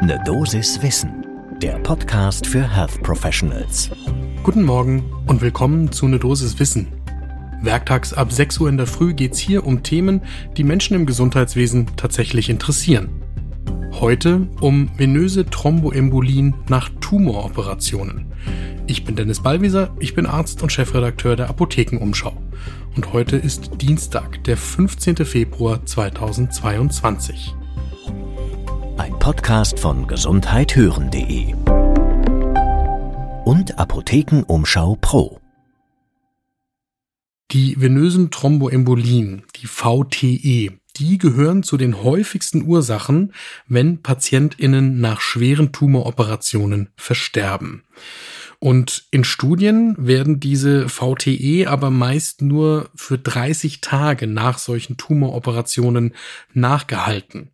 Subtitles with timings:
[0.00, 1.26] Ne Dosis Wissen,
[1.60, 3.90] der Podcast für Health Professionals.
[4.44, 6.86] Guten Morgen und willkommen zu Ne Dosis Wissen.
[7.62, 10.22] Werktags ab 6 Uhr in der Früh geht's hier um Themen,
[10.56, 13.08] die Menschen im Gesundheitswesen tatsächlich interessieren.
[13.92, 18.32] Heute um venöse Thromboembolien nach Tumoroperationen.
[18.86, 22.40] Ich bin Dennis Ballwieser, ich bin Arzt und Chefredakteur der Apothekenumschau.
[22.94, 25.16] Und heute ist Dienstag, der 15.
[25.16, 27.56] Februar 2022.
[29.28, 31.52] Podcast von gesundheithören.de
[33.44, 35.38] und Apothekenumschau Pro.
[37.50, 43.34] Die venösen Thromboembolien, die VTE, die gehören zu den häufigsten Ursachen,
[43.66, 47.82] wenn PatientInnen nach schweren Tumoroperationen versterben.
[48.60, 56.14] Und in Studien werden diese VTE aber meist nur für 30 Tage nach solchen Tumoroperationen
[56.54, 57.50] nachgehalten.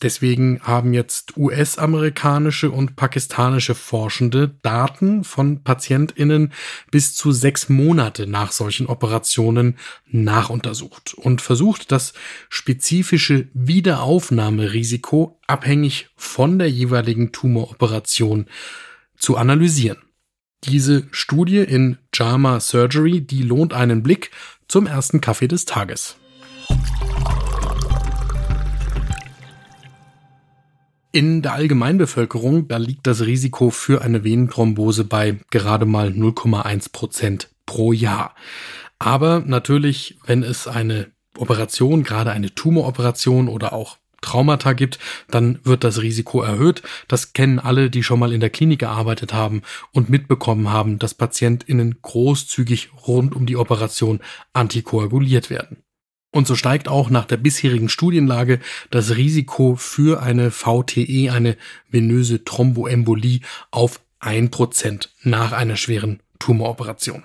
[0.00, 6.52] Deswegen haben jetzt US-amerikanische und pakistanische Forschende Daten von PatientInnen
[6.92, 12.12] bis zu sechs Monate nach solchen Operationen nachuntersucht und versucht, das
[12.48, 18.46] spezifische Wiederaufnahmerisiko abhängig von der jeweiligen Tumoroperation
[19.16, 19.98] zu analysieren.
[20.64, 24.30] Diese Studie in JAMA Surgery, die lohnt einen Blick
[24.68, 26.16] zum ersten Kaffee des Tages.
[31.10, 37.48] In der Allgemeinbevölkerung, da liegt das Risiko für eine Venenthrombose bei gerade mal 0,1 Prozent
[37.64, 38.34] pro Jahr.
[38.98, 44.98] Aber natürlich, wenn es eine Operation, gerade eine Tumoroperation oder auch Traumata gibt,
[45.30, 46.82] dann wird das Risiko erhöht.
[47.06, 51.14] Das kennen alle, die schon mal in der Klinik gearbeitet haben und mitbekommen haben, dass
[51.14, 54.20] PatientInnen großzügig rund um die Operation
[54.52, 55.84] antikoaguliert werden.
[56.30, 61.56] Und so steigt auch nach der bisherigen Studienlage das Risiko für eine VTE, eine
[61.90, 67.24] venöse Thromboembolie, auf ein Prozent nach einer schweren Tumoroperation.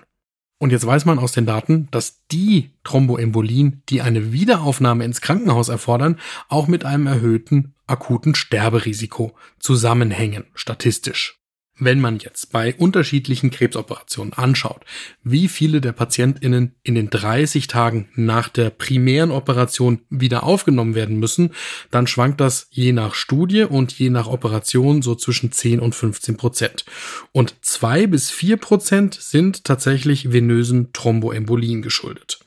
[0.60, 5.68] Und jetzt weiß man aus den Daten, dass die Thromboembolien, die eine Wiederaufnahme ins Krankenhaus
[5.68, 6.18] erfordern,
[6.48, 11.43] auch mit einem erhöhten akuten Sterberisiko zusammenhängen, statistisch.
[11.84, 14.86] Wenn man jetzt bei unterschiedlichen Krebsoperationen anschaut,
[15.24, 21.20] wie viele der PatientInnen in den 30 Tagen nach der primären Operation wieder aufgenommen werden
[21.20, 21.52] müssen,
[21.92, 26.38] dann schwankt das je nach Studie und je nach Operation so zwischen 10 und 15
[26.38, 26.86] Prozent.
[27.34, 32.40] Und zwei bis vier Prozent sind tatsächlich venösen Thromboembolien geschuldet.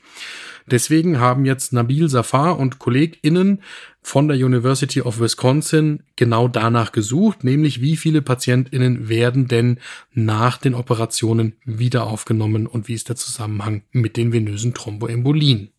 [0.69, 3.61] Deswegen haben jetzt Nabil Safar und KollegInnen
[4.01, 9.79] von der University of Wisconsin genau danach gesucht, nämlich wie viele PatientInnen werden denn
[10.13, 15.69] nach den Operationen wieder aufgenommen und wie ist der Zusammenhang mit den venösen Thromboembolien.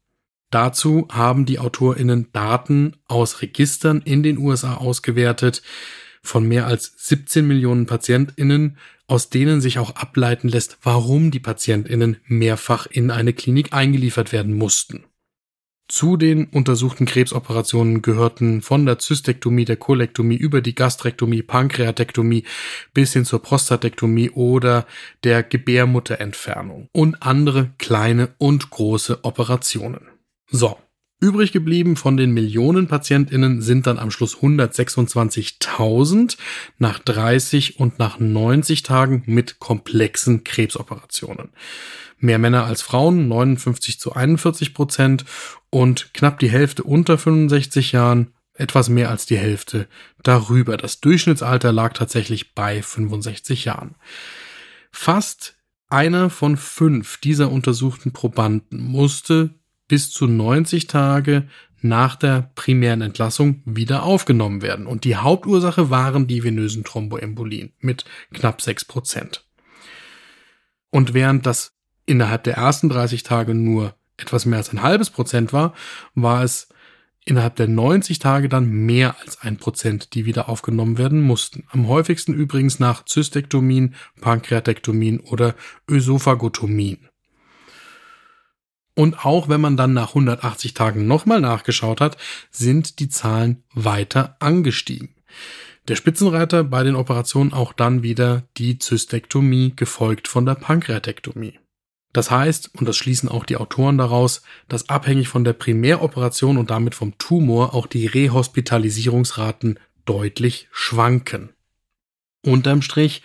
[0.50, 5.62] Dazu haben die AutorInnen Daten aus Registern in den USA ausgewertet
[6.22, 12.18] von mehr als 17 Millionen PatientInnen aus denen sich auch ableiten lässt, warum die Patientinnen
[12.26, 15.04] mehrfach in eine Klinik eingeliefert werden mussten.
[15.90, 22.44] Zu den untersuchten Krebsoperationen gehörten von der Zystektomie, der Kolektomie über die Gastrektomie, Pankreatektomie
[22.92, 24.86] bis hin zur Prostatektomie oder
[25.24, 30.08] der Gebärmutterentfernung und andere kleine und große Operationen.
[30.50, 30.76] So,
[31.20, 36.36] Übrig geblieben von den Millionen PatientInnen sind dann am Schluss 126.000
[36.78, 41.48] nach 30 und nach 90 Tagen mit komplexen Krebsoperationen.
[42.20, 45.24] Mehr Männer als Frauen, 59 zu 41 Prozent
[45.70, 49.88] und knapp die Hälfte unter 65 Jahren, etwas mehr als die Hälfte
[50.22, 50.76] darüber.
[50.76, 53.96] Das Durchschnittsalter lag tatsächlich bei 65 Jahren.
[54.92, 55.56] Fast
[55.88, 59.57] einer von fünf dieser untersuchten Probanden musste
[59.88, 61.48] bis zu 90 Tage
[61.80, 64.86] nach der primären Entlassung wieder aufgenommen werden.
[64.86, 69.44] Und die Hauptursache waren die venösen Thromboembolien mit knapp 6 Prozent.
[70.90, 71.72] Und während das
[72.06, 75.74] innerhalb der ersten 30 Tage nur etwas mehr als ein halbes Prozent war,
[76.14, 76.68] war es
[77.24, 81.64] innerhalb der 90 Tage dann mehr als ein Prozent, die wieder aufgenommen werden mussten.
[81.68, 85.54] Am häufigsten übrigens nach Zystektomien, Pankreatektomien oder
[85.88, 87.07] Ösophagotomien.
[88.98, 92.16] Und auch wenn man dann nach 180 Tagen nochmal nachgeschaut hat,
[92.50, 95.14] sind die Zahlen weiter angestiegen.
[95.86, 101.60] Der Spitzenreiter bei den Operationen auch dann wieder die Zystektomie, gefolgt von der Pankreatektomie.
[102.12, 106.70] Das heißt, und das schließen auch die Autoren daraus, dass abhängig von der Primäroperation und
[106.70, 111.50] damit vom Tumor auch die Rehospitalisierungsraten deutlich schwanken.
[112.44, 113.22] Unterm Strich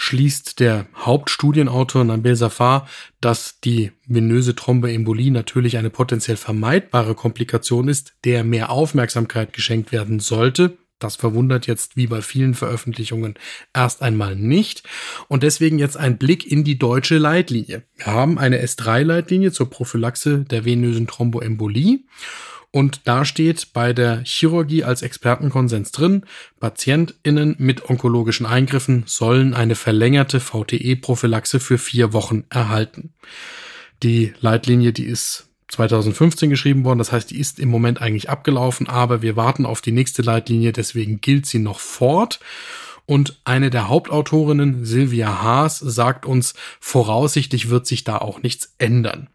[0.00, 2.88] schließt der Hauptstudienautor Nabil Safar,
[3.20, 10.20] dass die venöse Thromboembolie natürlich eine potenziell vermeidbare Komplikation ist, der mehr Aufmerksamkeit geschenkt werden
[10.20, 13.34] sollte, Das verwundert jetzt wie bei vielen Veröffentlichungen
[13.72, 14.82] erst einmal nicht.
[15.28, 17.84] Und deswegen jetzt ein Blick in die deutsche Leitlinie.
[17.96, 22.00] Wir haben eine S3-Leitlinie zur Prophylaxe der venösen Thromboembolie.
[22.70, 26.24] Und da steht bei der Chirurgie als Expertenkonsens drin,
[26.60, 33.14] PatientInnen mit onkologischen Eingriffen sollen eine verlängerte VTE-Prophylaxe für vier Wochen erhalten.
[34.02, 36.98] Die Leitlinie, die ist 2015 geschrieben worden.
[36.98, 40.72] Das heißt, die ist im Moment eigentlich abgelaufen, aber wir warten auf die nächste Leitlinie,
[40.72, 42.40] deswegen gilt sie noch fort.
[43.06, 49.30] Und eine der Hauptautorinnen, Silvia Haas, sagt uns, voraussichtlich wird sich da auch nichts ändern.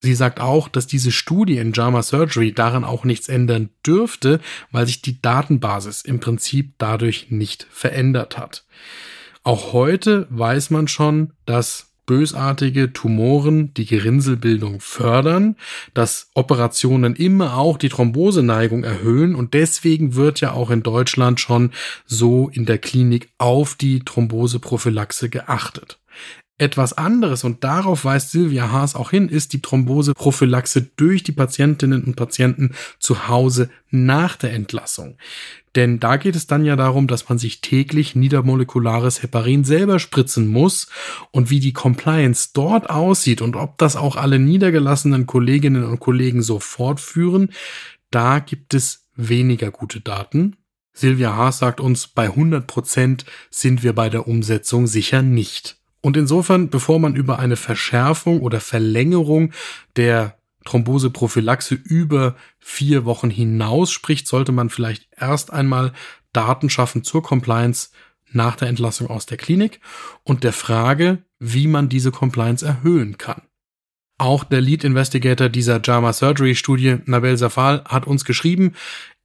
[0.00, 4.40] Sie sagt auch, dass diese Studie in JAMA Surgery daran auch nichts ändern dürfte,
[4.70, 8.64] weil sich die Datenbasis im Prinzip dadurch nicht verändert hat.
[9.42, 15.56] Auch heute weiß man schon, dass bösartige Tumoren die Gerinnselbildung fördern,
[15.94, 21.70] dass Operationen immer auch die Thromboseneigung erhöhen und deswegen wird ja auch in Deutschland schon
[22.06, 26.00] so in der Klinik auf die Thromboseprophylaxe geachtet.
[26.60, 32.02] Etwas anderes, und darauf weist Silvia Haas auch hin, ist die Thromboseprophylaxe durch die Patientinnen
[32.02, 35.16] und Patienten zu Hause nach der Entlassung.
[35.76, 40.48] Denn da geht es dann ja darum, dass man sich täglich niedermolekulares Heparin selber spritzen
[40.48, 40.88] muss
[41.30, 46.42] und wie die Compliance dort aussieht und ob das auch alle niedergelassenen Kolleginnen und Kollegen
[46.42, 47.50] so fortführen,
[48.10, 50.56] da gibt es weniger gute Daten.
[50.92, 55.77] Silvia Haas sagt uns, bei 100 Prozent sind wir bei der Umsetzung sicher nicht.
[56.00, 59.52] Und insofern, bevor man über eine Verschärfung oder Verlängerung
[59.96, 65.92] der Thromboseprophylaxe über vier Wochen hinaus spricht, sollte man vielleicht erst einmal
[66.32, 67.88] Daten schaffen zur Compliance
[68.30, 69.80] nach der Entlassung aus der Klinik
[70.24, 73.42] und der Frage, wie man diese Compliance erhöhen kann.
[74.18, 78.74] Auch der Lead Investigator dieser JAMA Surgery Studie, Nabel Safal, hat uns geschrieben,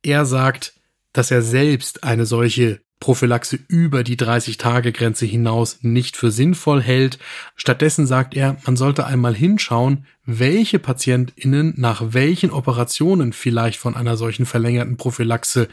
[0.03, 0.75] er sagt,
[1.13, 7.19] dass er selbst eine solche Prophylaxe über die 30-Tage-Grenze hinaus nicht für sinnvoll hält.
[7.57, 14.15] Stattdessen sagt er, man sollte einmal hinschauen, welche PatientInnen nach welchen Operationen vielleicht von einer
[14.15, 15.67] solchen verlängerten Prophylaxe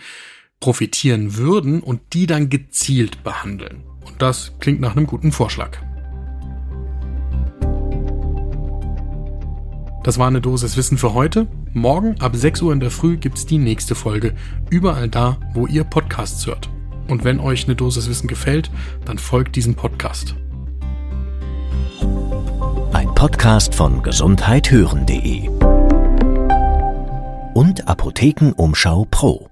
[0.58, 3.84] profitieren würden und die dann gezielt behandeln.
[4.04, 5.78] Und das klingt nach einem guten Vorschlag.
[10.02, 11.46] Das war eine Dosis Wissen für heute.
[11.74, 14.34] Morgen ab 6 Uhr in der Früh gibt's die nächste Folge.
[14.68, 16.68] Überall da, wo ihr Podcasts hört.
[17.10, 18.70] Und wenn euch eine Dosis Wissen gefällt,
[19.04, 20.36] dann folgt diesem Podcast.
[22.92, 25.48] Ein Podcast von gesundheithören.de
[27.54, 29.49] und Apothekenumschau Pro.